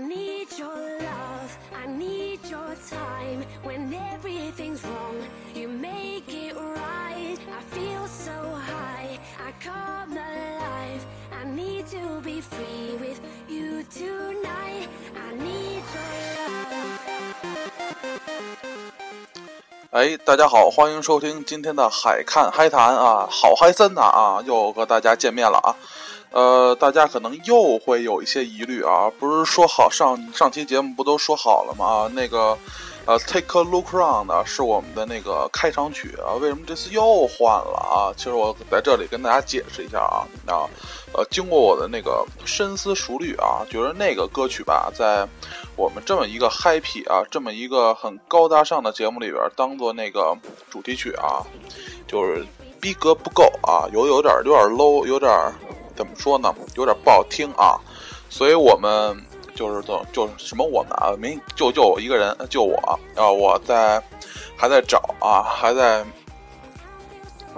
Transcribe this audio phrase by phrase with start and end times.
[0.00, 3.44] need your love, I need your time.
[3.62, 5.16] When everything's wrong,
[5.54, 7.38] you make it right.
[7.50, 11.04] I feel so high, I come alive.
[11.32, 14.88] I need to be free with you tonight.
[15.14, 16.96] I need your love.
[19.92, 25.74] 哎，大家好，欢迎收听今天的海看嗨谈啊，好嗨森呐啊，又和大家见面了啊。
[26.36, 31.86] 呃，大家可能又会有一些疑虑啊，不是说好上上期节目不都说好了吗？
[31.86, 32.54] 啊，那个
[33.06, 38.12] 呃，Take a look around 是我们的那个开场曲啊，为什么这次又换了啊？
[38.18, 40.68] 其实我在这里跟大家解释一下啊啊，
[41.14, 45.26] 呃，经过我的那个深思熟虑啊，觉得那个歌曲吧，在
[45.74, 50.36] 我们这么一个 happy 啊，这么一个很高大上的节目里边，当做那个
[50.68, 51.40] 主题曲啊，
[52.06, 52.44] 就是
[52.78, 55.32] 逼格不够啊，有有点有点 low，有点
[55.96, 57.80] 怎么说呢，有点不好听啊，
[58.28, 59.16] 所以我们
[59.54, 62.76] 就是怎就是什么我们啊，没就就我一个人，就我
[63.16, 64.02] 啊，我在
[64.56, 66.04] 还在找啊，还在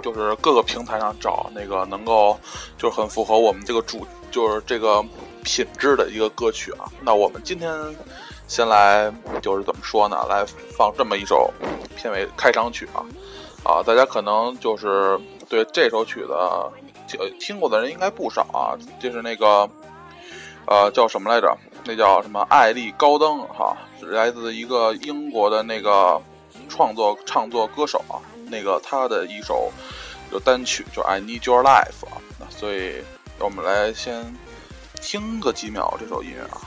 [0.01, 2.39] 就是各个平台上找那个能够
[2.77, 5.03] 就是很符合我们这个主就是这个
[5.43, 6.85] 品质的一个歌曲啊。
[7.01, 7.69] 那我们今天
[8.47, 10.45] 先来就是怎么说呢，来
[10.77, 11.53] 放这么一首
[11.97, 13.03] 片尾开场曲啊
[13.63, 16.33] 啊，大家可能就是对这首曲子。
[17.17, 19.69] 呃，听过的人应该不少啊，就是那个，
[20.65, 21.57] 呃，叫什么来着？
[21.85, 22.45] 那叫什么？
[22.49, 26.21] 艾丽高登哈，是来自一个英国的那个
[26.67, 29.71] 创作唱作歌手啊，那个他的一首
[30.31, 33.01] 有单曲就《I Need Your Life》啊，所以
[33.39, 34.23] 我们来先
[35.01, 36.61] 听个几秒这首音乐啊。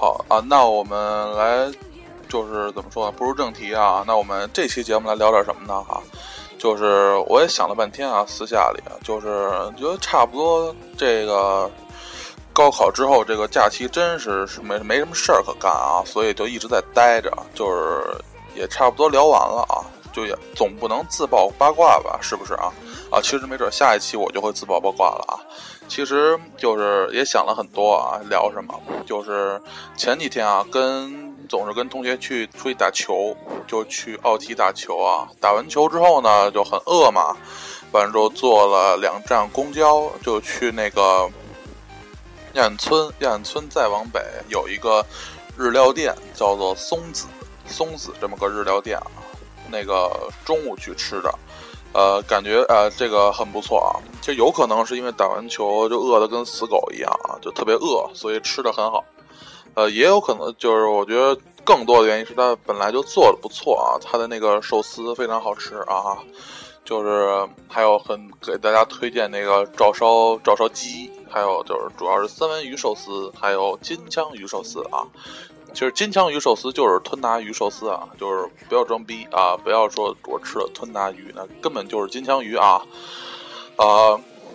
[0.00, 1.68] 好啊，那我们来
[2.28, 3.12] 就是怎么说呢？
[3.18, 5.82] 步入正题啊，那我们这期节目来聊点什么呢？
[5.82, 6.00] 哈，
[6.56, 11.68] 就是我也想了半天啊，私下里，就是觉得差不多这个
[12.52, 18.04] 高考之后这个假期真是是没没什么事儿可干啊，所以就一直在待着，就是
[18.54, 19.82] 也差不多聊完了啊，
[20.12, 22.72] 就也总不能自曝八卦吧，是不是啊？
[23.10, 25.40] 啊，其实没准下一期我就会自曝八卦了啊。
[25.88, 28.78] 其实就是也想了很多啊，聊什么？
[29.06, 29.60] 就是
[29.96, 33.34] 前几天啊，跟总是跟同学去出去打球，
[33.66, 35.26] 就去奥体打球啊。
[35.40, 37.34] 打完球之后呢，就很饿嘛，
[37.92, 41.26] 完了之后坐了两站公交，就去那个
[42.52, 43.10] 燕村。
[43.20, 45.02] 燕村再往北有一个
[45.56, 47.26] 日料店，叫做松子
[47.66, 49.06] 松子这么个日料店啊。
[49.70, 51.34] 那个中午去吃的。
[51.98, 53.98] 呃，感觉呃，这个很不错啊。
[54.22, 59.04] 就有可能是因为打完球就饿得跟死狗一样啊，就特别饿，所以吃的很好。
[59.74, 66.16] 呃，也有可能就是我觉得更多的原因是他本来就做的不错啊，他的那个寿司非常好吃啊。
[66.84, 75.04] 就是还有很给大家推荐那个照烧照烧鸡，还有就是主要是三文鱼寿司，还有金枪鱼寿司啊。
[75.74, 82.82] 其实金枪鱼寿司就是吞拿鱼寿司啊，就是不要装逼啊，不要说我吃了吞拿鱼，那根本就是金枪鱼啊，
[83.76, 84.12] 啊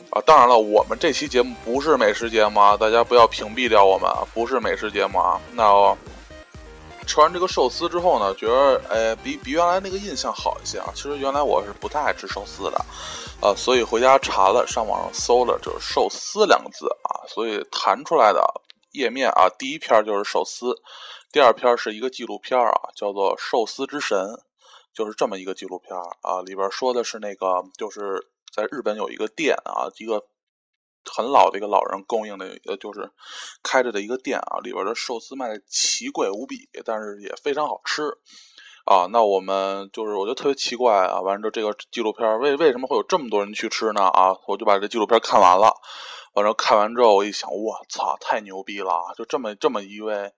[0.10, 0.22] 啊！
[0.26, 5.40] 当然了，我们这期节目不是美食节目啊，大家不要屏蔽掉我们啊，不是美食节目啊。
[5.54, 5.96] 那
[7.06, 10.90] 吃完这个寿司之后呢，觉得哎，比比原来那个印象好一些啊。
[10.94, 12.86] 其实原来我是不太爱吃寿司的，
[13.42, 18.42] 呃，所以回家查了，上网上搜了，就是“寿司”两个字啊，所以弹出来的
[18.94, 20.76] 页面啊，第一篇就是寿司，
[21.32, 24.18] 第二篇是一个纪录片啊，叫做《寿司之神》，
[24.94, 26.42] 就是这么一个纪录片啊。
[26.46, 30.24] 里边说的是那个，就是在日本有一个店啊，一个
[31.12, 33.12] 很老的一个老人供应的，呃，就是
[33.64, 38.04] 开着的一个店啊，里边的寿司卖的奇贵无比，但是也非常好吃
[38.86, 39.08] 啊。
[39.12, 44.04] 那我们就是我觉得特别奇怪啊，完之后这个纪录片为为什么会有这么多人去吃呢？
[44.04, 45.74] 啊，我就把这纪录片看完了。
[46.34, 49.14] 反正看完之后，我一想，我操，太牛逼了啊！
[49.16, 50.32] 就这么这么一位，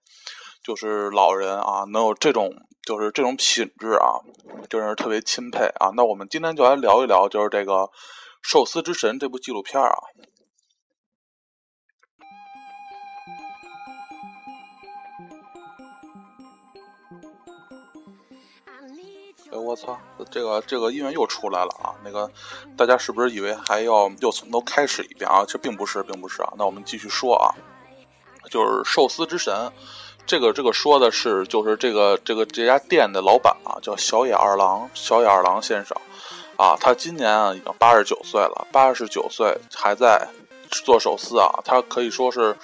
[0.61, 2.51] 就是老人啊，能有这种
[2.85, 4.19] 就是这种品质啊，
[4.69, 5.91] 真是特别钦佩啊。
[5.95, 7.73] 那我们今天就来聊一聊，就是这个
[8.41, 9.95] 《寿司之神》这部纪录片啊。
[19.51, 19.95] 哎，我操！
[20.31, 21.93] 这个这个音乐又出来了啊！
[22.03, 22.29] 那个，
[22.75, 25.45] 大家是不是以为还要又从头开始一遍啊？
[25.47, 26.51] 这并不是，并不是啊。
[26.57, 27.53] 那我们继续说啊，
[28.49, 29.71] 就是寿司之神，
[30.25, 35.95] 这个这个说的是就是这个这个这家店的老板啊，叫小野二郎，小野二郎先生
[36.57, 40.27] 啊，他今年啊已经八十九岁了，八十九岁还在
[40.69, 42.57] 做寿司啊，他可以说是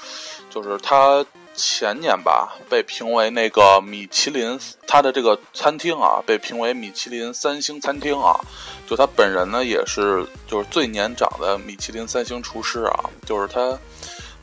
[0.50, 1.24] 就是他。
[1.62, 8.40] 前年吧，被评为那个米其林，他的这个餐厅啊，被评为米其林三星餐厅啊。
[8.88, 13.10] 就他本人呢，也是就是最年长的米其林三星厨师啊。
[13.26, 13.78] 就是他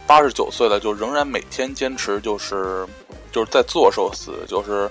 [0.06, 2.86] 八十九岁了，就仍然每天坚持就是
[3.32, 4.32] 就是在做寿司。
[4.46, 4.88] 就是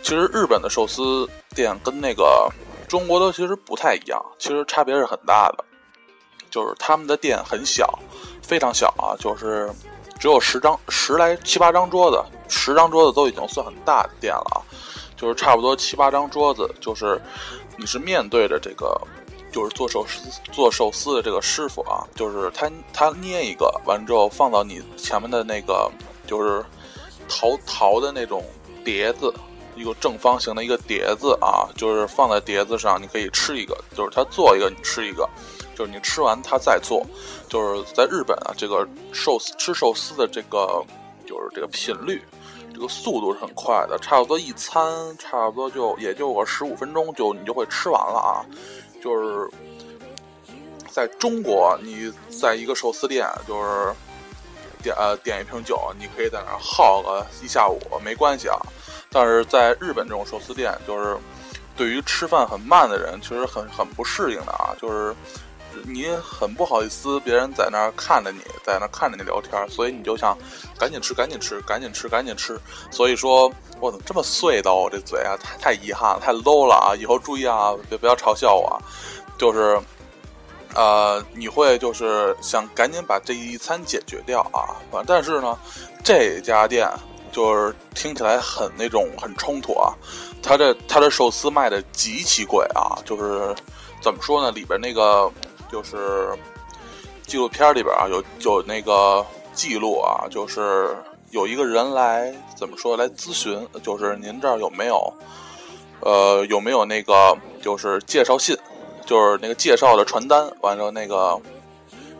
[0.00, 2.48] 其实日本的寿司店跟那个
[2.88, 5.64] 中国的其实不太一样，其实差别是很大的。
[6.50, 7.98] 就是他们的店很小，
[8.40, 9.68] 非常小啊，就是
[10.18, 14.62] 只有十张、十来七八张桌子，十张桌子都已经算很大的店了啊。
[15.16, 17.20] 就是差不多七八张桌子，就是
[17.76, 19.00] 你是面对着这个，
[19.52, 25.90] 就是做寿司做寿司的这个师傅啊，就是他他捏一个完之后放到你前面的那个
[26.26, 26.64] 就是
[27.28, 28.44] 陶陶的那种
[28.84, 29.32] 碟子，
[29.76, 35.28] 一个正方形的一个碟子啊，就是放在碟子上，你可以吃一个，就是他做一个你吃一个。
[35.74, 37.04] 就是你吃完他再做，
[37.48, 40.84] 就是在日本啊，这个寿司吃寿司的这个
[41.26, 42.22] 就是这个频率，
[42.72, 44.82] 这个速度是很快的，差不多一餐
[45.18, 48.46] 差不多就也就个十五分钟就你就会吃完了啊。
[49.02, 49.50] 就是
[50.88, 53.92] 在中国，你在一个寿司店，就是
[54.82, 58.56] 点呃点一瓶酒，你可以在那儿耗个一下午没关系啊。
[59.10, 61.16] 但是在日本这种寿司店，就是
[61.76, 65.14] 对于吃饭很慢的人，其实很很不适应的啊，就是。
[65.86, 70.36] 你很不好意思，别人在那儿看着你，在那儿看着你聊天，所以你就想
[70.78, 72.58] 赶紧吃，赶紧吃，赶紧吃，赶紧吃。
[72.90, 74.74] 所以说，我怎么这么碎的？
[74.74, 76.94] 我这嘴啊，太太遗憾了，太 low 了啊！
[76.96, 78.80] 以后注意啊，别不要嘲笑我。
[79.36, 79.80] 就是，
[80.74, 84.76] 呃，你会就是想赶紧把这一餐解决掉啊。
[85.06, 85.58] 但是呢，
[86.02, 86.88] 这家店
[87.32, 89.92] 就是听起来很那种很冲突啊。
[90.42, 93.54] 他这他这寿司卖的极其贵啊，就是
[94.00, 94.50] 怎么说呢？
[94.50, 95.30] 里边那个。
[95.74, 96.30] 就是
[97.26, 100.96] 纪录片里边啊，有有那个记录啊，就是
[101.32, 105.12] 有一个人来怎么说来咨询，就是您这儿有没有，
[105.98, 108.56] 呃，有没有那个就是介绍信，
[109.04, 110.48] 就是那个介绍的传单。
[110.60, 111.36] 完了，那个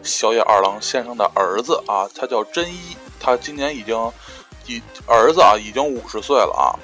[0.03, 3.97] 小野二郎先生的儿子啊，他叫真一，他今年已经
[4.67, 6.75] 一儿子啊，已经五十岁了啊，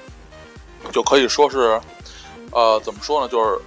[0.93, 1.81] 就可以说是，
[2.53, 3.59] 呃，怎么说呢，就是。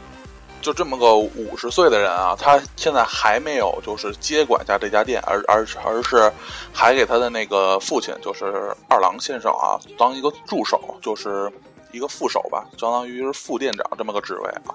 [0.63, 6.31] 就这么个五十岁的人啊，他现在还没有就是接管下这家店，而而而是
[6.71, 11.51] 还给他的那个父亲，就是二郎先生啊，当一个助手，就是
[11.91, 14.71] 一个副手吧，相当于是副店长这么个职位啊。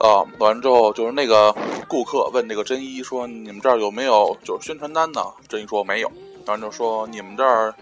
[0.00, 1.54] 啊，完之后就是那个
[1.86, 6.10] 顾客问这个真一说：“你们这儿有没有就是宣传单呢？”真一说没有，
[6.46, 7.74] 然后就说：“你们这儿。”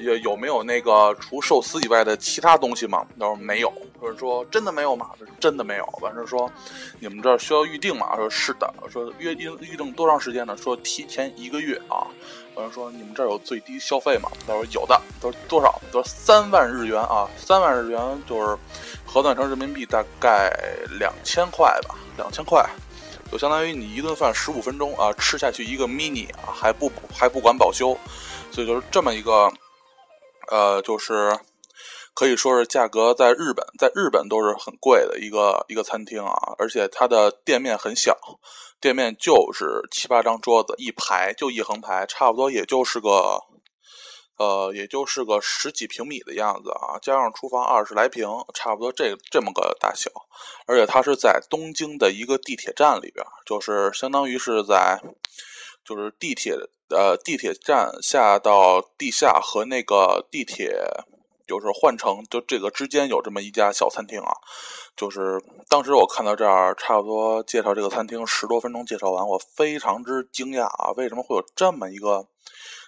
[0.00, 3.06] 有有没有那个除寿司以外的其他东西吗？
[3.18, 3.72] 他说没有。
[4.00, 5.10] 或者说真的没有吗？
[5.38, 5.84] 真的没有。
[6.00, 6.50] 完事说，
[7.00, 8.16] 你们这需要预定吗？
[8.16, 8.72] 说是的。
[8.90, 10.56] 说约定预定多长时间呢？
[10.56, 12.08] 说提前一个月啊。
[12.54, 14.30] 完了说你们这有最低消费吗？
[14.46, 14.98] 他说有的。
[15.20, 15.78] 他说多少？
[15.88, 18.56] 他说三万日元啊，三万日元就是
[19.04, 20.50] 核算成人民币大概
[20.98, 22.64] 两千块吧，两千块，
[23.30, 27.94] 就相当于你一顿饭十五分钟啊，吃下去一个 mini 啊，还不还不管保修，
[28.50, 29.52] 所以就是这么一个。
[30.50, 31.38] 呃，就是
[32.12, 38.18] 可以说是价格在日本，在日本都是很贵的一个一个餐厅啊，而且它的店面很小，
[38.80, 43.40] 店面就是七八张桌子一排，就一横排，差不多也就是个，
[44.38, 50.10] 呃，也就是个十几平米的样子啊，加上厨房二十来平，差不多这这么个大小，
[50.66, 55.00] 而且它是在东京的一个地铁站里边，就是相当于是在，
[55.84, 56.56] 就是地铁。
[56.90, 60.72] 呃，地铁站下到地下和那个地铁
[61.46, 64.32] 就是换乘，就这个之间有这么一家小餐厅啊。
[64.96, 70.92] 就是当时我看到这儿，差不多介绍这个餐厅十多分钟介绍完，我非常之惊讶啊！
[70.96, 72.26] 为什么会有这么一个，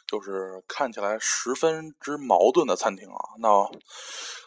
[0.06, 3.18] 就是看起来十分之矛盾的餐厅啊？
[3.38, 3.48] 那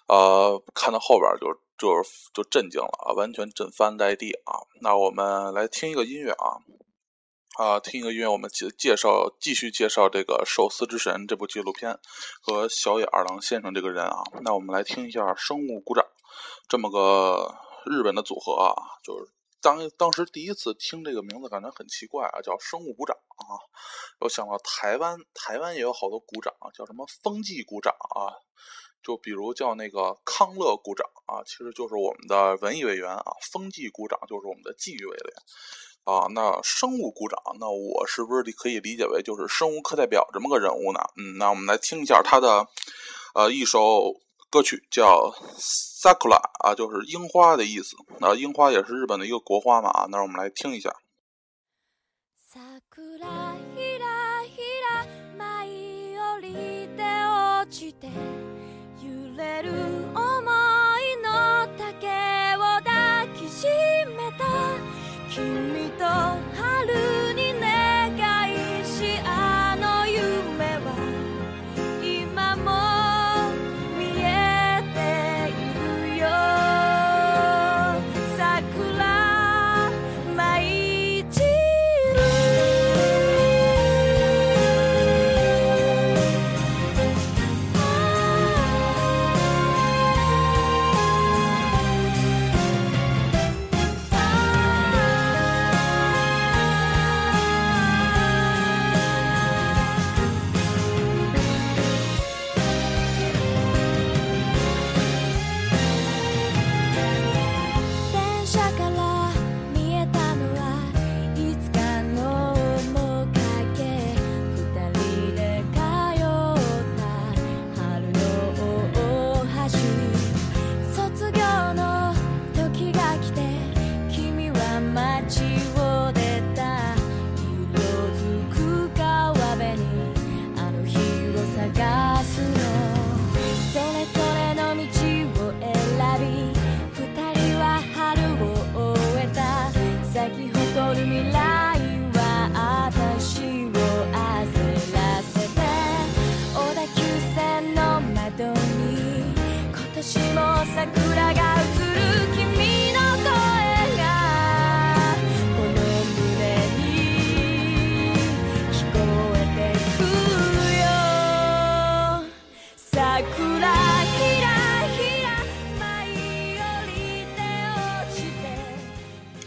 [0.08, 4.62] 呃，看到后边就就就震惊了啊，完全震翻在地啊！
[4.82, 6.60] 那我们来听一个音乐啊。
[7.56, 11.98] 啊，听一个音乐，我们介介绍，继续介绍这个《寿司之神》这部纪录片
[12.42, 14.24] 和小野二郎先生这个人啊。
[14.44, 16.04] 那我们来听一下《生物鼓掌》
[16.68, 19.32] 这么个日本的组合啊，就是
[19.62, 23.56] 当当时第一次听这个名字，感觉很奇怪啊，叫“生物鼓掌”啊。
[24.20, 28.36] 我想到台湾，台湾也有好多鼓掌，叫什么“风纪鼓掌”啊，
[29.02, 35.34] 就比如叫那个康乐鼓掌啊，其实就是我们的文艺委员啊，风纪鼓掌就是我们的纪律委员。
[36.06, 41.00] 啊，那生物鼓掌，那我是不是可以理解为就是生物课代表这么个人物呢？
[41.18, 42.68] 嗯，那我们来听一下他的
[43.34, 44.16] 呃一首
[44.52, 46.40] 歌曲叫《Sakura》。
[46.66, 49.90] 啊，就是樱花的意思，那樱花也是日本的一个国花嘛。
[49.90, 50.96] 啊，那我们来听一下。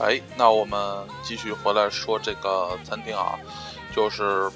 [0.01, 3.39] 哎那我们继续回来说这个餐厅啊
[3.95, 4.51] 就是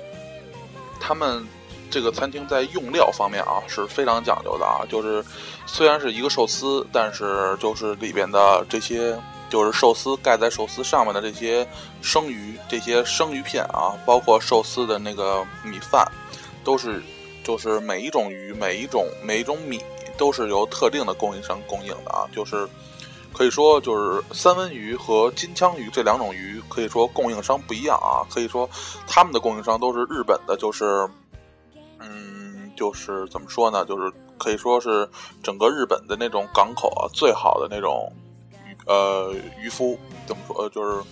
[1.01, 1.47] 他们
[1.93, 4.81] 这个餐厅在用料方面啊是非常讲究的啊。
[4.89, 5.25] 就是
[5.67, 9.17] 虽然是一个寿司，但是就是里边的这些
[9.51, 11.65] 就是寿司盖在寿司上面的这些
[12.01, 16.11] 生鱼、这些生鱼片啊，包括寿司的那个米饭，
[16.65, 17.03] 都是
[17.45, 19.79] 就是每一种鱼、每一种每一种米
[20.17, 22.67] 都是由特定的供应商供应的啊，就是。
[23.35, 28.21] 可以说，就是三文鱼和金枪鱼这两种鱼，可以说供应商不一样啊。
[28.31, 28.69] 可以说，
[29.07, 31.09] 他们的供应商都是日本的，就是，
[32.03, 33.85] 嗯，就是怎么说呢？
[33.85, 35.09] 就是可以说是
[35.43, 38.13] 整个日本的那种港口啊，最好的那种
[38.87, 40.63] 呃渔夫怎么说？
[40.63, 41.03] 呃，就是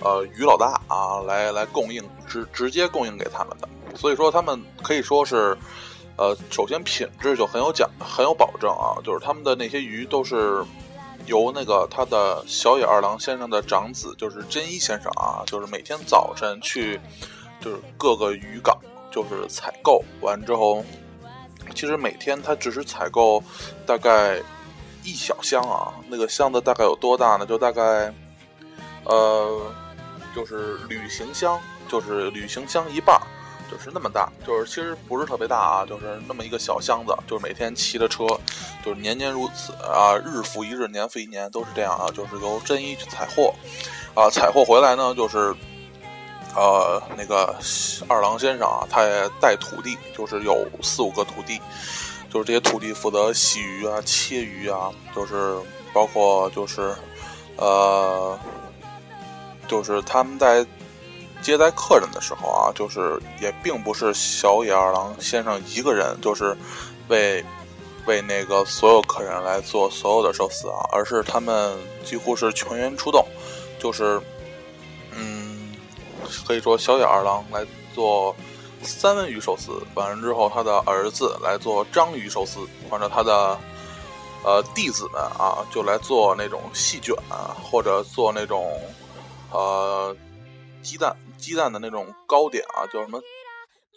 [0.00, 3.68] 呃鱼老大啊，来来供应直直接供应给他们的。
[3.96, 5.56] 所以说，他们可以说是，
[6.16, 10.64] 呃，首先品质就很有讲很有保证啊，就是他们的那些鱼都是。
[11.26, 16.98] 由那个他的小野二郎先生的长子，就是真一先生啊，就是每天早晨去，
[17.60, 18.76] 就是各个渔港，
[19.10, 20.84] 就是采购完之后，
[21.74, 23.42] 其实每天他只是采购
[23.86, 24.40] 大概
[25.02, 27.44] 一小箱啊，那个箱子大概有多大呢？
[27.46, 28.12] 就大概，
[29.04, 29.72] 呃，
[30.34, 33.20] 就是旅行箱，就是旅行箱一半。
[33.70, 38.26] 就是那么大，就是其实不是特别大啊，就是那么一个小箱子，就是每天骑着车，
[38.84, 43.54] 就是年年如此啊，日复一日，年复一年都是这样啊，就是由真一去采货，
[44.12, 45.54] 啊，采货回来呢，就是，
[46.54, 47.54] 呃，那个
[48.08, 51.60] 二郎先生啊，他也带徒弟，就是有四五个徒弟，
[52.32, 55.56] 就是这些徒弟负责洗鱼啊、切鱼啊，就是
[55.92, 56.94] 包括就是，
[57.56, 58.38] 呃，
[59.68, 60.66] 就是他们在。
[61.42, 66.54] 接待客人的时候啊，就是也并不是小野二郎先生一个人，就是
[67.08, 67.42] 为
[68.04, 73.24] 为那个所有客人来做所有的寿司啊，而是他们几乎是全员出动，
[73.78, 74.20] 就是，
[76.46, 78.34] 可以说小野二郎来做
[78.82, 83.58] 三文鱼寿司，完了之后他的儿子来做章鱼寿司，完了他的
[84.44, 88.80] 呃弟子们啊就来做那种细卷啊或者做那种
[89.52, 90.16] 呃
[90.82, 91.16] 鸡蛋。
[91.38, 93.18] 鸡蛋的那种糕点啊，叫什么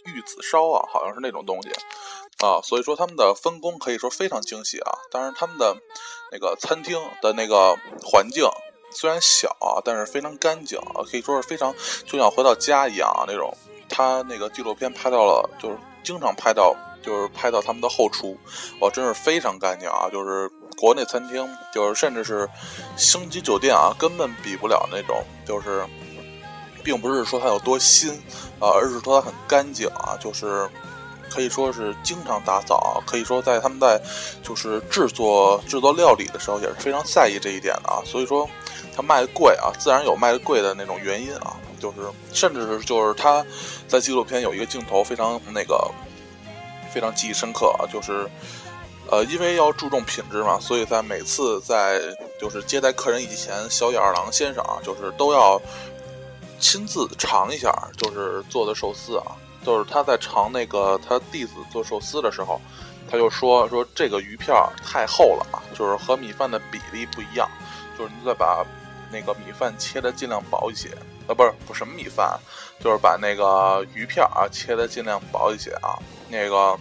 [0.06, 1.70] 玉子烧啊，好像是那种东西
[2.40, 2.62] 啊。
[2.64, 4.92] 所以说他们的分工可以说非常精细啊。
[5.12, 5.76] 当然他们的
[6.32, 8.46] 那个餐厅的那个环境
[8.94, 11.74] 虽然小啊，但是非常干净啊，可以说是非常
[12.06, 13.56] 就像回到家一样啊那种。
[13.90, 18.38] 他那个纪录片拍到了，就是经常拍到，就是拍到他们的后厨，
[18.80, 20.10] 哇，真是非常干净啊。
[20.12, 22.50] 就是国内餐厅，就是甚至是
[22.98, 25.86] 星级酒店啊，根本比不了那种，就是。
[26.86, 28.12] 并不是说它有多新，
[28.60, 30.70] 啊，而是说它很干净啊，就是
[31.30, 33.98] 可以说是经常打扫，可以说在他们在
[34.44, 38.46] 就是制作制作料理的时候也是非常在意这一点的啊，所以说
[38.96, 41.98] 它卖贵啊，自然有卖贵的那种原因啊，就是
[42.34, 43.46] 甚至是就是他
[43.88, 45.90] 在纪录片有一个镜头非常那个
[46.92, 48.30] 非常记忆深刻啊，就是
[49.10, 52.02] 呃因为要注重品质嘛，所以在每次在
[52.40, 55.62] 就是接待客人以前，小野二郎先生啊，就是都要。
[56.60, 59.36] 亲自尝一下，就是做的寿司啊，
[59.66, 62.62] 就是他在尝那个他弟子做寿司的时候，
[63.12, 67.52] 他就说说这个鱼片太厚了啊，就是和米饭的比例不一样，
[67.98, 68.66] 就是你再把
[69.12, 70.90] 那个米饭切的尽量薄一些，
[71.28, 72.40] 呃，不是不什么米饭，
[72.80, 75.98] 就是把那个鱼片啊切的尽量薄一些啊。
[76.30, 76.78] 那个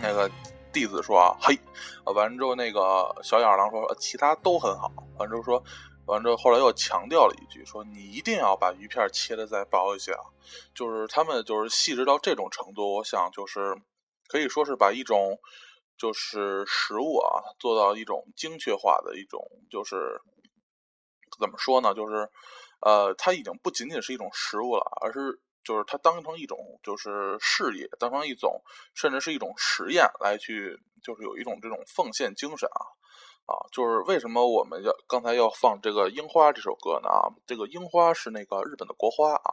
[0.00, 0.30] 那个
[0.72, 1.58] 弟子说啊，嘿，
[2.04, 5.62] 完之后那个小野二郎说其他都很好，完之后说。
[6.06, 10.20] 完之后，后来又强调了一句，说你一定要把鱼片切的再薄一些啊！
[10.74, 13.74] 就是他们就是细致到这种程度，我想就是
[14.28, 15.38] 可以说是把一种
[16.04, 20.20] 就是食物啊做到一种精确化的一种，就是
[21.40, 21.94] 怎么说呢？
[21.94, 22.28] 就是
[22.80, 28.60] 呃，它已经不仅仅是一种食物了，而是就是它当成一种就是事业，当成一种
[28.92, 32.84] 甚至是一种实验来去，就是有一种这种奉献精神啊。
[33.46, 37.08] 啊，就是为什么我们要刚才要放这个《樱花》这首歌呢？
[37.08, 39.50] 啊，这个樱花是那个日本的国花啊，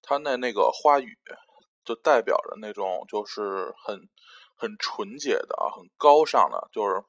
[0.00, 1.18] 它那那个花语
[1.84, 4.08] 就代表着那种就是很
[4.58, 7.02] 很纯洁的啊，很高尚的，就是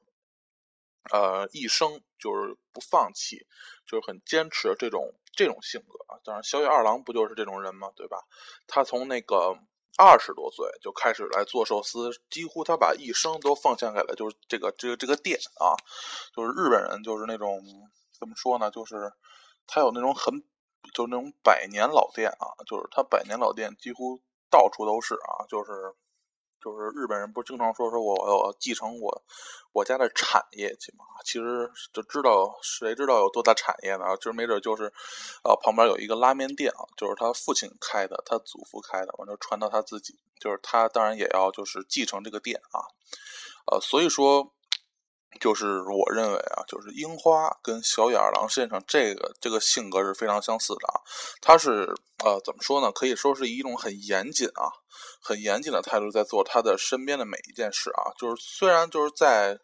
[1.12, 3.46] 呃一生就是不放弃，
[3.86, 6.16] 就是很坚持这种这种性格啊。
[6.24, 7.90] 当然，小野二郎不就是这种人吗？
[7.94, 8.16] 对吧？
[8.66, 9.58] 他从那个。
[9.98, 15.76] 二十多岁就开始来做寿司，几乎他把一生都奉献给了就是这个这个这个店啊，
[16.34, 17.60] 就是日本人就是那种
[18.18, 19.12] 怎么说呢，就是
[19.66, 20.32] 他有那种很
[20.94, 25.94] 就是那种百年老店啊，就是他百年老店几乎到处都是啊，就是
[26.62, 29.22] 就是日本人不是经常说说我我继承我
[29.72, 31.04] 我家的产业去嘛？
[31.24, 34.16] 其实就知道谁知道有多大产业呢？
[34.16, 34.92] 就是没准就是，
[35.42, 42.84] 呃，旁边有一个拉面店啊，就是他父亲开的，他祖父开的，完就传到他自己，就是他当然也要就是继承这个店啊，
[43.72, 44.52] 呃，所以说。
[45.38, 51.00] 就是我认为啊，就是樱花跟小野二郎先生这个这个性格是非常相似的啊。
[51.40, 52.90] 他是呃怎么说呢？
[52.90, 54.68] 可以说是一种很严谨啊，
[55.22, 58.10] 很严谨的态度在做他的身边的每一件事啊。
[58.18, 59.56] 就是虽然就是在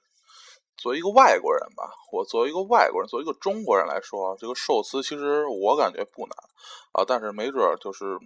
[0.77, 6.37] 作为一个外国人吧，我作为一个外国人，作为一个中国人来说，这个寿司其实我感觉不难
[6.93, 7.05] 啊。
[7.07, 8.17] 但是没准就是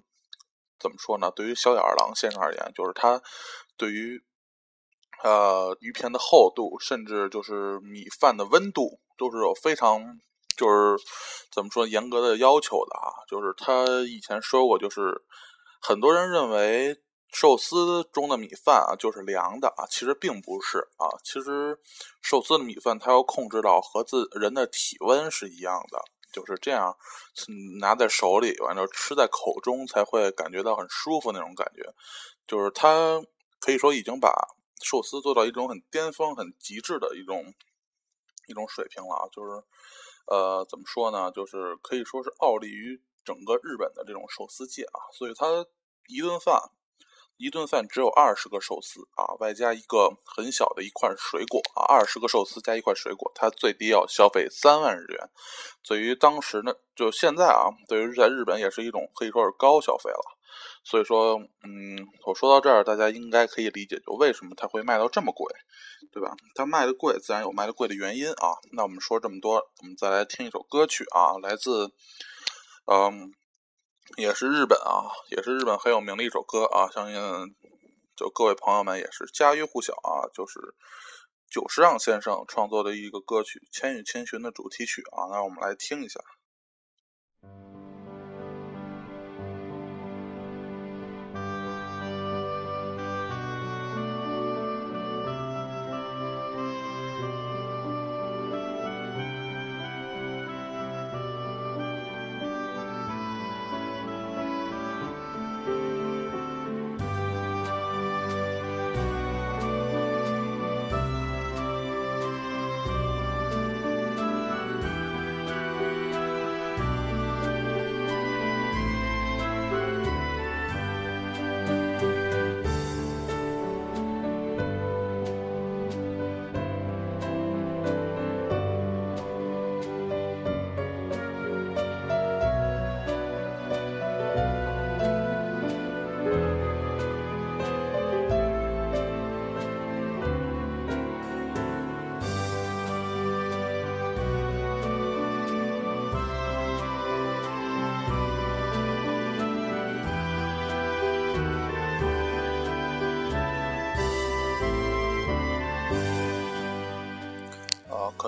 [0.79, 1.33] 怎么说呢？
[1.35, 3.21] 对于小野二郎先生而言，就是他
[3.77, 4.23] 对于。
[5.23, 10.01] 呃，鱼片的厚度，甚至就是米饭的温度，都是有非常
[10.57, 10.97] 就是
[11.53, 13.13] 怎么说严格的要求的啊。
[13.29, 15.21] 就是他以前说过，就是
[15.83, 16.97] 很多人认为
[17.35, 21.05] 寿司中的米饭啊就是凉的啊，其实并不是啊。
[21.23, 21.79] 其实
[22.23, 26.03] 寿司的米饭它要控制到和自人的体温是一样的，
[26.33, 26.97] 就是这样
[27.79, 31.83] 拿在手里，完了吃在口中才会感觉到很舒服那种感觉。
[32.47, 33.21] 就是他
[33.61, 34.33] 可以说已经把。
[34.83, 37.55] 寿司做到一种很巅峰、很极致的一种
[38.49, 39.29] 一种水平了啊！
[39.31, 39.63] 就是，
[40.27, 41.31] 呃，怎么说呢？
[41.31, 44.99] 就是可以说是傲立于整个日本的这种寿司界啊。
[45.13, 45.47] 所以，他
[46.09, 46.61] 一顿饭，
[47.37, 51.87] 一顿饭只有二十个寿司啊，外加一个很小的一块水果啊。
[51.87, 55.31] 二十个寿司加一块水果，它最低要消费三万日元。
[55.87, 60.39] 对于当时呢，就现在啊，对于在日本也是一种可以说是高消费了。
[60.83, 65.47] 所以说，嗯，我说到这儿，大家应该可以理解，就为什么它会卖到这么贵，
[66.11, 66.35] 对吧？
[66.55, 68.57] 它卖的贵，自然有卖的贵的原因啊。
[68.73, 71.93] 那我们说这么多，我们再来听一首歌曲啊，来自，
[72.87, 73.33] 嗯，
[74.17, 77.21] 也是日本啊，也是日本很有名的一首歌啊，相信
[78.17, 80.75] 就各位朋友们也是家喻户晓啊，就是
[81.51, 86.21] 久石让先生创作的一个歌曲《千与千寻》的主题曲啊，那我们来听一下。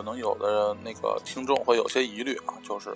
[0.03, 2.93] 可能有的那个听众会有些疑虑啊，就是，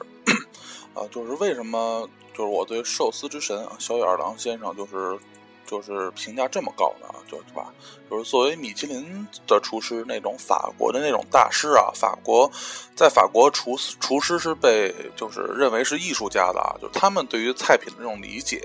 [0.94, 2.04] 呃，就是为什么
[2.36, 5.16] 就是我对寿司之神啊小野二郎先生就是
[5.64, 7.06] 就是评价这么高呢？
[7.30, 7.72] 就是吧，
[8.10, 12.50] 就是作为米其林的厨师，那种法国的那种大师啊，法国
[12.96, 18.60] 在法国厨厨师是被就是认为是艺术家的啊，就是他们对于菜品的这种理解。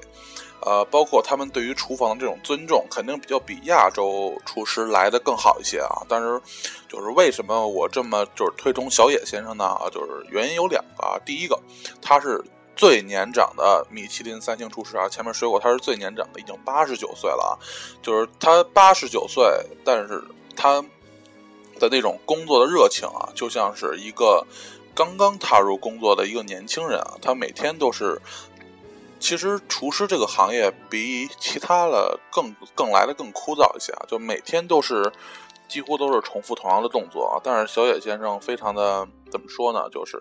[0.63, 6.05] 呃，包括他们对于厨房的这种尊重，肯定比较比亚洲厨师来的更好一些啊。
[6.07, 6.39] 但是，
[6.87, 9.65] 就是为什么我这么就是推崇小野先生呢？
[9.65, 11.17] 啊，就是原因有两个啊。
[11.25, 11.59] 第一个，
[11.99, 12.39] 他是
[12.75, 15.09] 最年长的米其林三星厨师啊。
[15.09, 17.57] 前面说过，他是最年长的，已经八十九岁了啊。
[18.03, 19.43] 就是他八十九岁，
[19.83, 20.23] 但是
[20.55, 20.79] 他
[21.79, 24.45] 的那种工作的热情啊，就像是一个
[24.93, 27.17] 刚刚踏入工作的一个年轻人啊。
[27.19, 28.21] 他每天都是。
[29.21, 35.09] 其实厨师这个行业比其他的更更来的更枯燥一些啊，就每天都是
[35.69, 37.39] 几乎都是重复同样的动作啊。
[37.43, 39.87] 但是小野先生非常的怎么说呢？
[39.91, 40.17] 就是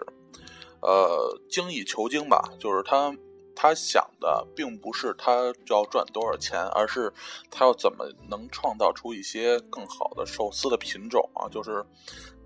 [0.82, 3.10] 呃精益求精吧，就是他
[3.56, 5.32] 他想的并不是他
[5.68, 7.10] 要赚多少钱，而是
[7.50, 11.48] 他要怎么能创造出一些更好的寿司的品种啊。
[11.48, 11.82] 就是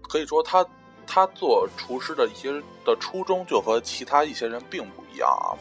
[0.08, 0.64] 可以说他
[1.04, 2.52] 他做厨师的一些
[2.84, 5.58] 的初衷就和其他一些人并不一样啊。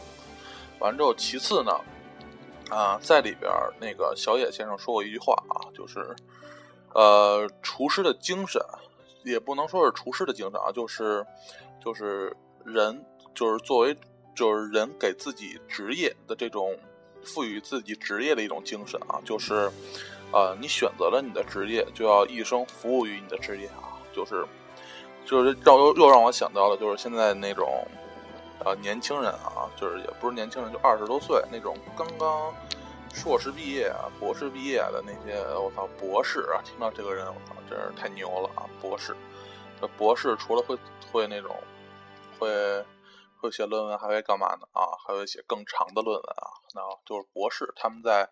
[0.84, 1.72] 完之后，其次呢，
[2.70, 6.14] 啊，在里边那个小野先生说过一句话啊，就是，
[6.94, 8.62] 呃，厨师的精神，
[9.24, 11.26] 也不能说是厨师的精神啊，就是，
[11.82, 13.02] 就是人，
[13.34, 13.96] 就是作为，
[14.36, 16.78] 就是人给自己职业的这种
[17.24, 19.72] 赋予自己职业的一种精神啊，就是，
[20.34, 24.46] 呃，你选择了你的职业，就要一生服务于你的职业啊，就是，
[25.26, 27.88] 就是让又又让我想到了，就是现在那种，
[28.60, 32.54] 呃，年轻人啊，就是也不是年轻人，就二十多岁那种刚刚
[33.14, 38.70] 硕士毕业啊、博士毕业的那些，我操，博士啊，听到这个人，我操，真是太牛了啊！
[38.82, 39.16] 博士，
[39.80, 40.78] 这博士除了会
[41.12, 41.56] 会那种，
[42.40, 42.86] 会
[43.38, 44.68] 会写论文，还会干嘛呢？
[44.74, 48.30] 啊，还会写更长的论文啊，那就是博士，他们在。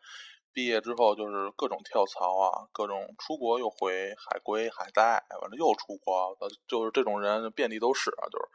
[0.54, 6.38] 毕业之后就是各种跳槽啊，各种出国又回海归海带，完了又出国，
[6.68, 8.28] 就是这种人遍地都是啊。
[8.30, 8.46] 就是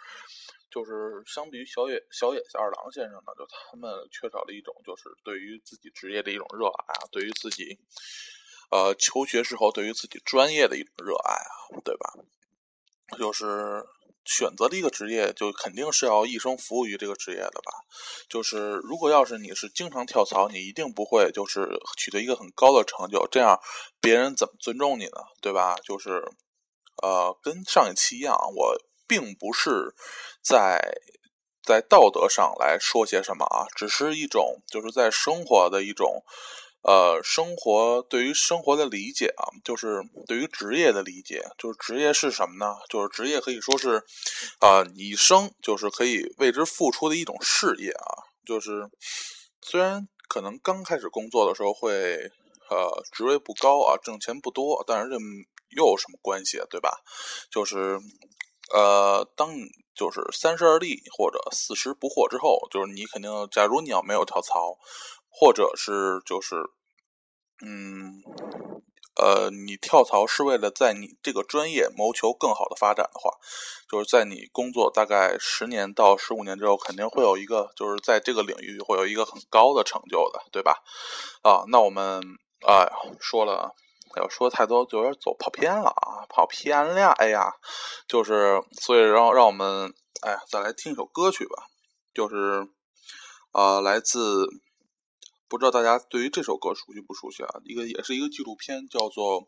[0.71, 7.79] 就是相比于小野小野二郎先生呢，就他们缺少了一种就是对于自己职业的一种热爱啊，对于自己
[8.71, 12.13] 呃求学时候对于自己专业的一种热爱啊，对吧？
[13.19, 13.87] 就是。
[14.27, 17.73] 选择的一个职业，就肯定是要一生服务于这个职业的吧。
[18.29, 23.59] 就是如果要是你是经常跳槽，你一定不会就是取得一个很高的成就，这样
[24.01, 25.21] 别人怎么尊重你呢？
[25.41, 25.77] 对吧？
[25.85, 26.23] 就是，
[27.03, 29.95] 呃，跟上一期一样，我并不是
[30.43, 30.81] 在
[31.63, 36.25] 在道德上来说些什么啊，只是一种就是在生活的一种。
[36.89, 42.77] 呃，生活对于生活的理解啊，就是对于职业的理解，就是职业是什么呢？
[42.89, 44.05] 就是职业可以说是，
[44.61, 48.31] 啊，一生就是可以为之付出的一种事业啊。
[48.47, 48.89] 就是
[49.61, 51.91] 虽然可能刚开始工作的时候会，
[52.71, 55.17] 呃，职位不高啊，挣钱不多，但是这
[55.71, 57.03] 又有什么关系，对吧？
[57.51, 57.99] 就是，
[58.73, 59.53] 呃，当
[59.97, 64.79] 就是三十而立或者四十不惑之后，就是你肯定，假如你要没有跳槽，
[65.29, 66.55] 或者是就是。
[67.65, 68.23] 嗯，
[69.17, 73.31] 呃，你跳槽是为了在你这个专业谋求更好的发展的话，
[73.91, 80.83] 就是在你工作大概十年到十五年之后，肯定会有一个，就是在这个领域会有一个很高的成就的，对吧？
[81.43, 82.21] 啊，那我们
[82.67, 82.87] 哎
[83.19, 83.75] 说了，
[84.17, 87.51] 要说太多就有点走跑偏了啊，跑偏了，哎呀，
[88.07, 91.65] 就是所以让让我们哎再来听一首歌曲吧，
[92.13, 92.69] 就是
[93.53, 94.47] 啊，来自。
[95.49, 97.61] 不知道大家对于这首歌熟悉不熟悉啊？
[97.65, 99.43] 一个也是一个纪录片，叫做《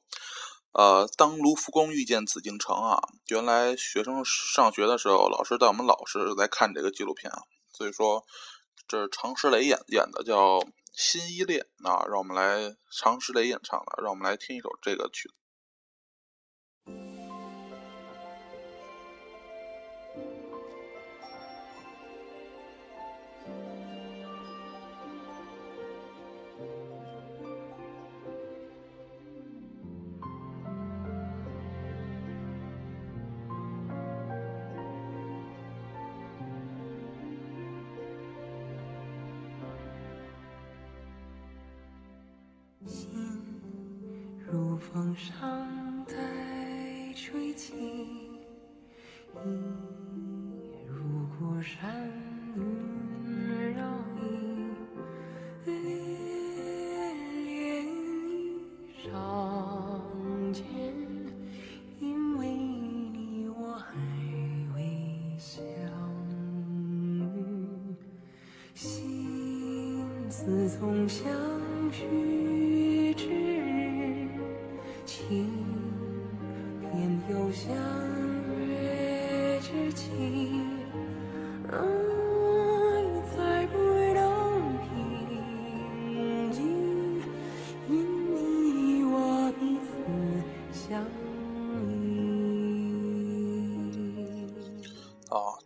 [0.73, 3.01] 呃当卢浮宫遇见紫禁城》啊。
[3.29, 7.43] 原来学生上学的时候，老师带我们老师来看这个纪录片啊。
[7.73, 8.25] 所以说，
[8.87, 10.59] 这是常石磊演演的，叫
[10.93, 12.05] 《新依恋》啊。
[12.07, 15.35] 让我们来常石磊演唱的，让我们来听一首这个曲子。
[44.93, 46.15] 风尚在
[47.15, 48.28] 吹起，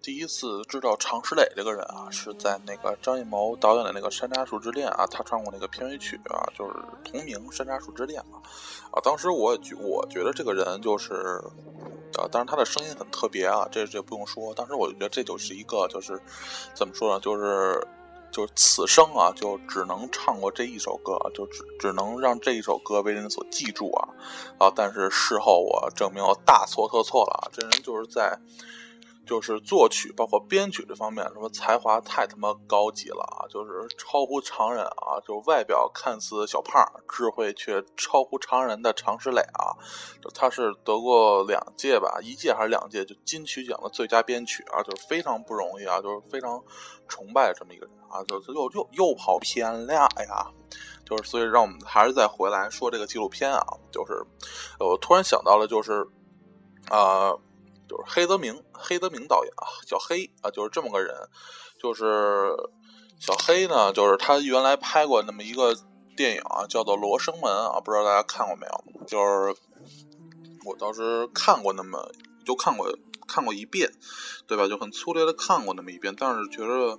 [0.03, 8.43] 第一次知道常石磊这个人啊，是在那个张艺谋导演的那个《山楂树之恋》啊，他唱过那个片尾曲啊，就是同名《山楂树之恋》嘛。
[8.91, 11.41] 啊，当时我觉我觉得这个人就是，
[12.19, 14.53] 啊，当然他的声音很特别啊，这这不用说。
[14.55, 16.21] 当时我就觉得这就是一个，就是
[16.75, 17.87] 怎么说呢，就是
[18.33, 24.09] 就是此生啊，就只能唱过这一首歌，就只只能让这一首歌为人所记住啊。
[24.59, 28.37] 啊，但是事后我证明我大错特错了啊，这人就是在。
[29.25, 33.47] 就是作曲，包括编曲这方面，什么才华太他妈高级了啊！
[33.49, 35.21] 就是超乎常人啊！
[35.25, 39.71] 就外表看似小胖，智慧却超乎常人的常石磊啊！
[40.35, 44.83] 他是得过两届吧，一届还是两届，就金曲奖的最佳编曲啊！
[44.83, 46.01] 就是非常不容易啊！
[46.01, 46.61] 就是非常
[47.07, 48.23] 崇拜这么一个人啊！
[48.25, 50.51] 就又又又跑偏了，哎呀！
[51.07, 53.63] 就是所以让我们还是再回来说这个纪录片啊！
[53.93, 54.21] 就是
[54.81, 56.05] 我突然想到了，就是
[56.91, 57.33] 啊。
[57.93, 61.15] 就是黑泽明，黑泽明导演啊，小黑啊，就是这么个人。
[61.79, 62.57] 就是
[63.19, 65.77] 小黑呢，就是他原来拍过那么一个
[66.17, 69.05] 电影啊，叫做《罗生门》啊，不知道大家看过没有？
[69.07, 69.55] 就是
[70.65, 72.11] 我倒是看过那么
[72.47, 72.91] 就看过
[73.27, 73.91] 看过一遍，
[74.47, 74.67] 对吧？
[74.69, 76.99] 就很粗略的看过那么一遍，但是觉得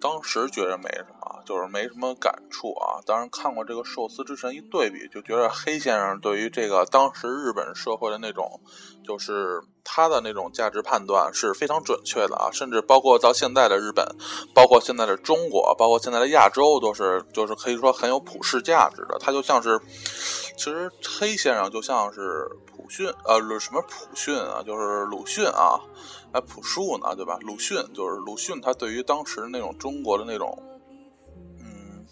[0.00, 3.00] 当时觉得没什么，就是没什么感触啊。
[3.04, 8.60] 当然看过这个《寿司之神》一对比，就觉得黑先生对于这个当时日本社会的那种，
[9.04, 12.50] 就是他的那种价值判断是非常准确的啊。
[12.52, 14.06] 甚至包括到现在的日本，
[14.54, 19.18] 包括现在的中国，包括现在的亚洲，都是就是可以说很有普世价值的。
[19.18, 19.80] 他就像是，
[20.56, 22.48] 其实黑先生就像是。
[22.86, 24.62] 鲁迅，呃，什么普训啊？
[24.64, 25.80] 就是鲁迅啊，
[26.32, 27.36] 还朴树呢，对吧？
[27.40, 30.56] 鲁迅就是鲁迅，他对于当时那种中国的那种，
[31.58, 32.06] 嗯，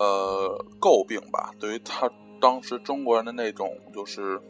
[0.00, 2.10] 呃，诟病吧，对于他
[2.40, 4.42] 当时中国人的那种就是，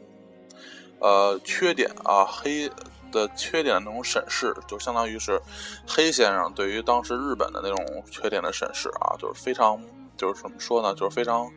[0.97, 2.67] 呃，缺点啊，黑
[3.11, 5.39] 的缺点的那种审视，就相当于是
[5.87, 9.79] 黑先生对于当时日本的那种缺点的审视啊，就是非常，
[10.17, 10.95] 就是怎么说呢？
[10.95, 11.47] 就是非常。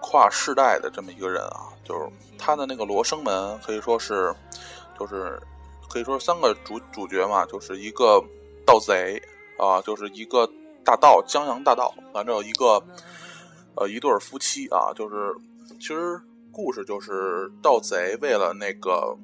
[0.00, 2.08] 跨世代的这么一个人啊，就是
[2.38, 3.34] 他的那个《罗生门》，
[3.66, 4.34] 可以说是，
[4.98, 5.40] 就是
[5.88, 8.22] 可以说三个主主角嘛，就是一个
[8.64, 9.20] 盗贼
[9.58, 10.48] 啊，就是一个
[10.84, 12.82] 大盗江洋大盗，反正有一个
[13.74, 15.34] 呃一对夫妻啊，就是
[15.80, 16.20] 其实
[16.52, 19.16] 故事就是盗贼为了那个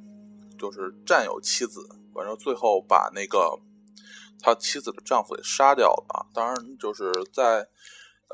[0.58, 3.58] 就是占有妻子，反正最后把那个
[4.42, 6.26] 他妻子的丈夫给杀掉了。
[6.34, 7.66] 当然就是在。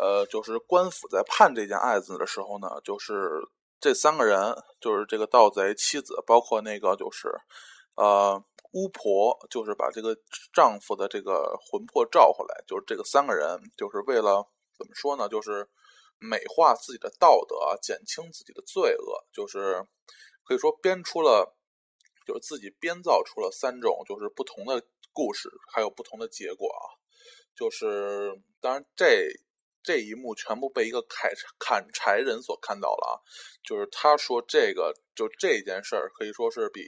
[0.01, 3.31] 呃，就是官府在判这件案子的时候呢，就是
[3.79, 7.29] 这三个人，就是这个盗贼妻子，包括那个就是，
[7.97, 10.17] 呃，巫婆，就是把这个
[10.55, 15.29] 丈夫的这个魂魄召回来，就是这个三个人，就是为了怎么说呢？
[15.29, 15.69] 就是
[16.19, 19.85] 美化自己的道德，减轻自己的罪恶，就是
[20.45, 21.55] 可以说编出了，
[22.27, 24.83] 就是自己编造出了三种就是不同的
[25.13, 26.97] 故事，还有不同的结果啊。
[27.55, 29.29] 就是当然这。
[29.83, 33.13] 这一幕全部被一个砍砍柴人所看到了啊！
[33.65, 36.83] 就是他说这个，就这件事儿可以说是比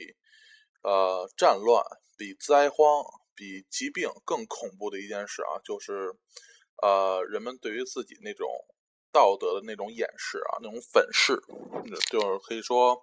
[0.83, 1.83] 呃战乱、
[2.15, 3.03] 比灾荒、
[3.35, 5.57] 比疾病更恐怖的一件事啊！
[5.65, 6.13] 就是
[6.83, 8.47] 呃人们对于自己那种
[9.11, 11.33] 道德的那种掩饰啊，那种粉饰，
[12.11, 12.95] 就是可以说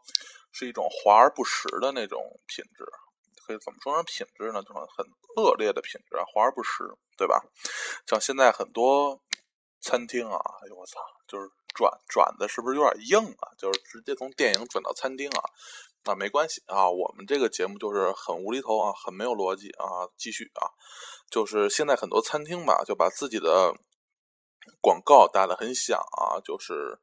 [0.53, 2.85] 是一种华而不实的那种品质。
[3.44, 4.05] 可以怎么说呢？
[4.05, 5.05] 品质呢，就是很
[5.37, 6.85] 恶劣的品质啊，华而不实，
[7.16, 7.42] 对吧？
[8.07, 9.20] 像现在很多。
[9.81, 13.49] 餐厅啊，哎呦我操，就是转转的是不是有点硬啊？
[13.59, 15.43] 就是直接从电影转到餐厅啊？
[16.05, 20.09] 那没关系啊，我们这个节目就是很无厘头啊，很没有逻辑啊。
[20.16, 20.69] 继续啊，
[21.31, 23.75] 就是现在很多餐厅吧，就把自己的
[24.81, 26.99] 广告打得很响啊，就是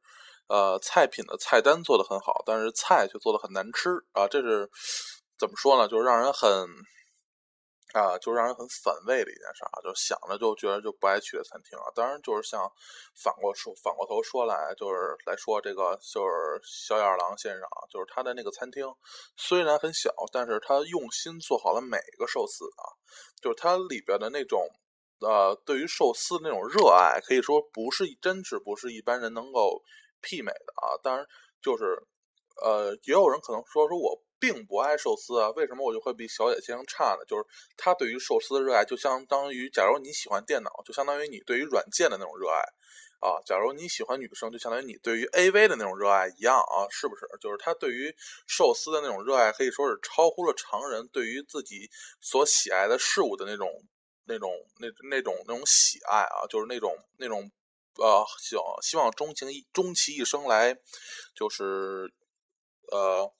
[0.48, 4.26] 呃菜品的菜单做得很好，但是菜却做得很难吃啊。
[4.28, 4.70] 这是
[5.38, 5.88] 怎么说呢？
[5.88, 6.68] 就是让人很。
[7.94, 11.84] 啊，就让人很反胃的一件事啊，就想着就觉得就不爱去的餐厅啊。
[11.94, 12.70] 当然，就是像
[13.16, 18.84] 反过说，反过头说来，就是来说这个，就是小野二郎先生啊，就是他的那个餐厅
[19.36, 22.84] 虽然很小，但是他用心做好了每一个寿司啊，
[23.40, 24.68] 就是它里边的那种
[25.20, 29.82] 呃，对于寿司那种热爱，可以说不是真是不是一般人能够
[30.20, 31.00] 媲美的啊。
[31.02, 31.26] 当然，
[31.62, 32.06] 就是
[32.62, 34.22] 呃，也有人可能说说我。
[34.38, 37.24] 并不爱寿司啊，为什么我就会比小野先生差呢？
[37.26, 37.44] 就是
[37.76, 42.60] 他对于寿司的热爱，就相当于，假如你喜欢电脑，就相当于你对于软件的那种热爱
[43.20, 43.40] 啊。
[43.44, 47.26] 假如你喜欢女生，就相当于你对于 AV 的那种热爱一样啊，是不是？
[47.40, 48.14] 就是他对于
[48.46, 53.68] 寿司的那种热爱，可以说是超乎了常人对于自己所喜爱的事物的那种、
[54.26, 57.50] 那种、那那种、那种喜爱啊，就是那种、那种
[57.96, 60.76] 呃，希希望终情终其一生来，
[61.34, 62.12] 就是
[62.92, 63.32] 呃。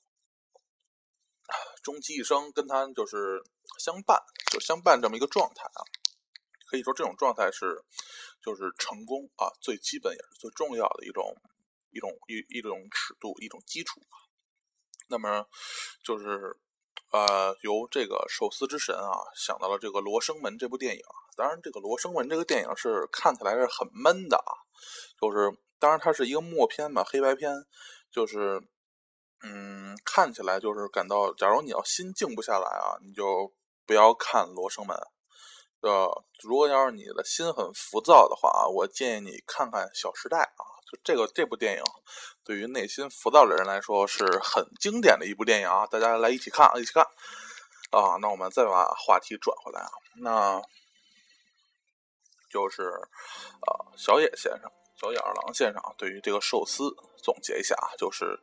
[1.82, 3.42] 终其一生跟他就是
[3.78, 5.80] 相伴，就相伴这么一个状态啊，
[6.70, 7.82] 可以说这种状态是
[8.42, 11.34] 就是成功啊最基本也是最重要的一种
[11.90, 14.00] 一种一一种尺度一种基础
[15.08, 15.46] 那么
[16.04, 16.58] 就是
[17.12, 21.02] 呃由这个寿司之神啊想到了这个《罗生门》这部电影，
[21.36, 24.52] 当然这个《罗生门》这个电影是看起来是很闷的啊，
[25.18, 27.50] 就是当然它是一个默片嘛黑白片，
[28.10, 28.62] 就是。
[29.42, 33.52] 嗯，看起来就是感到，假如你要心静不下来啊，你就
[33.86, 34.96] 不要看《罗生门》。
[35.80, 41.84] 呃，如果要是你的心很浮躁的话啊，我建议你看看《小时代》啊，就这个这部电影，
[42.42, 47.04] 对于内心浮躁的人来说是很经典的一部电影啊，大家来一起看，一起看
[47.92, 48.16] 啊。
[48.20, 50.60] 那我们再把话题转回来啊，那
[52.50, 52.82] 就是
[53.60, 54.68] 啊，小野先生，
[55.00, 58.36] 小野二郎先生对于这个寿司总结一下啊，就是。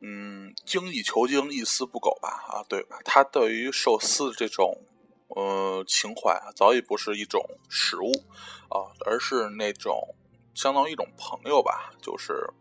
[0.00, 2.28] 嗯，精益求精，一丝不苟吧？
[2.48, 2.98] 啊，对吧？
[3.04, 4.82] 他对于寿司这种
[5.28, 8.12] 呃情怀啊，早已不是一种食物
[8.68, 10.14] 啊，而是那种
[10.54, 12.52] 相当于一种朋友吧，就是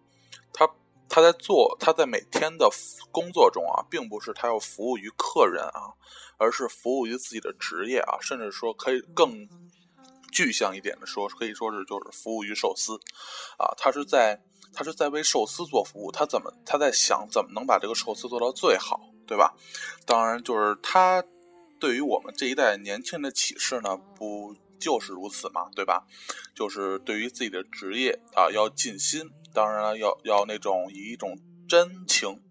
[0.53, 0.65] 他
[1.09, 2.69] 他在做他在每天的
[3.11, 5.91] 工作中啊，并不是他要服务于客人啊，
[6.37, 9.47] 而是服务于自己的职业啊，甚至说可以更
[10.31, 12.93] 具象一点的说，可以说是就是服务于寿司
[13.57, 14.41] 啊，他是在
[14.75, 19.55] 他是在为寿司做服务，他怎么他在想怎么能把这个寿司做到最好，对吧？
[20.05, 21.23] 当然，就是他
[21.79, 26.05] 对于我们这一代年轻人的启示呢，不就是如此嘛，对吧？
[26.53, 32.41] 就是对于自己的职业啊，要尽心，当然了，要要那种以一种真情，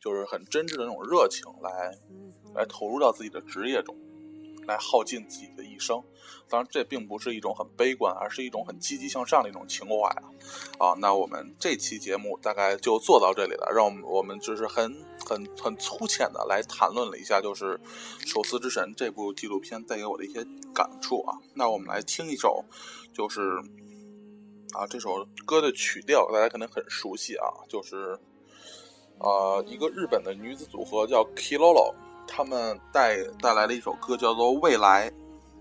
[0.00, 1.98] 就是很真挚的那种热情来
[2.54, 3.96] 来投入到自己的职业中，
[4.66, 6.02] 来耗尽自己的一生。
[6.48, 10.22] 当然，这并不是一种很悲观，而是一种很积极向上的一种情怀啊！
[10.78, 14.94] 啊，那我们这期节目大概就做到这里了，让我们我们就是很
[15.24, 17.80] 很很粗浅的来谈论了一下，就是
[18.28, 20.44] 《寿司之神》这部纪录片带给我的一些
[20.74, 21.38] 感触啊。
[21.54, 22.62] 那我们来听一首，
[23.14, 23.40] 就是
[24.72, 28.18] 啊，这首歌的曲调大家可能很熟悉啊，就是
[29.18, 31.94] 呃一个日本的女子组合叫 Kilolo，
[32.26, 35.10] 他们带带来了一首歌叫做《未来》。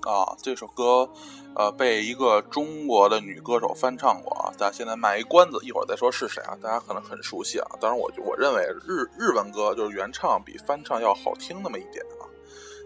[0.03, 1.07] 啊，这首歌，
[1.53, 4.49] 呃，被一个中国的女歌手翻唱过啊。
[4.57, 6.57] 大家现在卖一关子，一会儿再说是谁啊。
[6.59, 7.67] 大家可能很熟悉啊。
[7.79, 12.25] 当然，我我认为日日文歌就是原唱比翻唱要好听那么一点啊。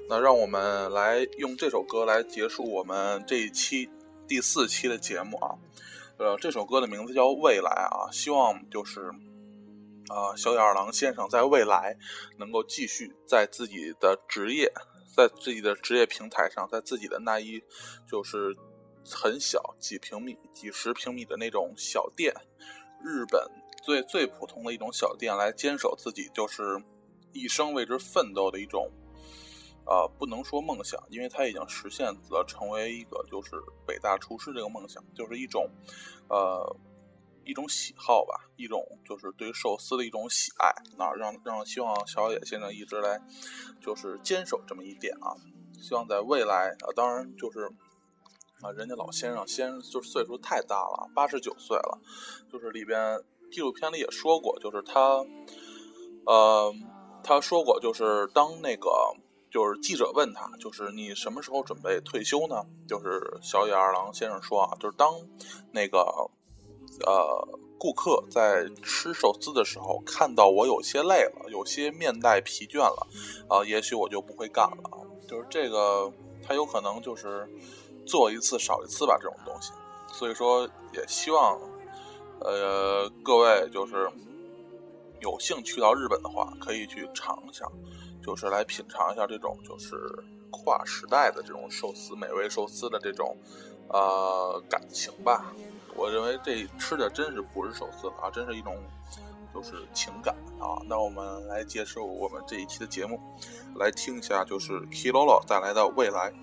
[0.10, 3.90] 那让我们来用这首歌来结束我们这一期
[4.28, 5.56] 第四期的节目啊。
[6.18, 9.10] 呃，这首歌的名字叫《未来》啊，希望就是
[10.10, 11.98] 啊，小野二郎先生在未来
[12.38, 14.72] 能够继续在自己的职业。
[15.16, 17.64] 在自己的职业平台上，在自己的那一
[18.06, 18.54] 就是
[19.10, 22.34] 很小几平米、几十平米的那种小店，
[23.02, 23.42] 日本
[23.82, 26.84] 最最普通的一种小店，来坚守自己就是
[27.32, 28.92] 一生为之奋斗的一种，
[29.86, 33.52] 呃，不能说梦想，因为他已经实现了成为一个就是
[33.88, 35.72] 北大厨师这个梦想，就是一种，
[36.28, 36.76] 呃。
[37.46, 43.22] 一种喜好吧，一种就是对寿司的一种喜爱，那让让希望小野先生一直来，
[43.80, 45.38] 就是坚守这么一点啊。
[45.80, 47.70] 希望在未来啊，当然就是
[48.62, 52.00] 啊，人家老先生先就是岁数太大了，八十九岁了，
[52.52, 55.24] 就是里边纪录片里也说过，就是他，
[56.26, 56.74] 呃，
[57.24, 58.90] 他说过，就是当那个
[59.52, 62.66] 就是记者问他，就是你什么时候准备退休呢？
[62.88, 65.14] 就是小野二郎先生说啊，就是当
[65.72, 66.32] 那个。
[67.06, 73.08] 呃，顾客在吃寿司的时候看到我有些累了，有些面带疲倦了，
[73.50, 75.06] 啊，也许我就不会干了。
[75.28, 76.12] 就是这个，
[76.44, 77.48] 他有可能就是
[78.06, 79.72] 做一次少一次吧，这种东西。
[80.14, 81.60] 所以说，也希望
[82.40, 84.10] 呃各位就是
[85.20, 87.66] 有幸去到日本的话，可以去尝一下，
[88.24, 89.98] 就是来品尝一下这种就是
[90.52, 93.36] 跨时代的这种寿司美味寿司的这种
[93.90, 95.54] 呃感情吧。
[95.96, 98.76] 我认为这吃的真是不是寿司啊，真是一种
[99.54, 100.76] 就是情感啊。
[100.90, 103.18] 那我们来接受我们这一期的节目，
[103.76, 106.34] 来听一下就是 Kilolo 带来的未来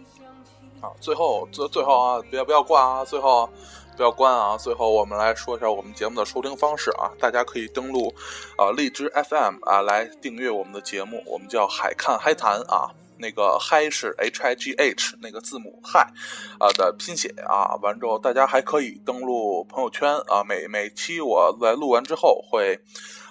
[0.81, 0.89] 啊。
[1.01, 3.47] 最后最最后啊，不要不要挂啊，最后
[3.95, 4.57] 不要关啊。
[4.57, 8.15] 最后我们来说一下我们节目的收听方式啊，大家可以登录
[8.57, 12.89] 啊荔枝 FM 啊来订阅我们的节目，我们叫海看嗨谈啊。
[13.23, 16.01] 那个嗨是 H I G H 那个字母嗨
[16.59, 22.79] 啊的拼写啊，完之后大家还可以登录朋友圈啊，每每期我在录完之后会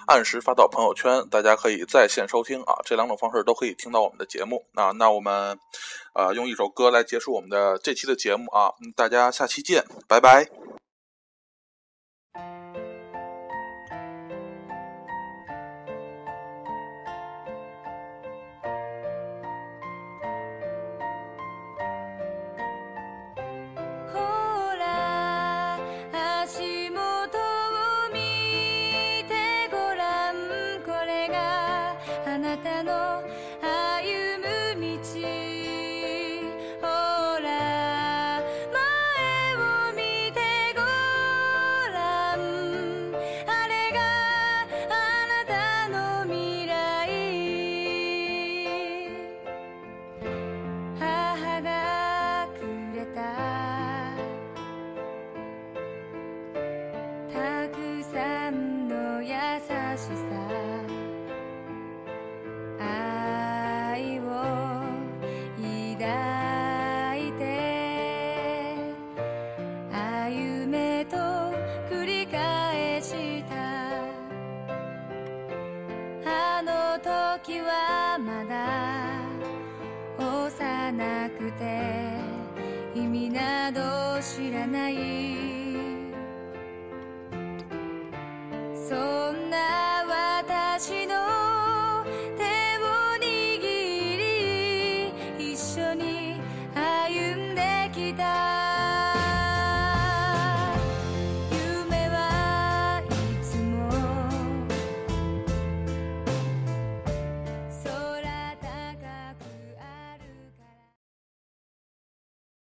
[0.06, 4.90] 按时发到朋友圈，大家可以在线收听啊，这两种方式都可以听到我们的节目啊。
[4.92, 5.58] 那我们
[6.14, 10.61] 呃用一首歌来结束我们的这期的节目啊，大家下期见，拜拜。